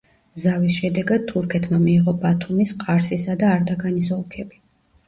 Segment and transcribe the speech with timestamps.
[0.43, 4.65] ზავის შედეგად თურქეთმა მიიღო ბათუმის, ყარსისა და არდაგანის ოლქები.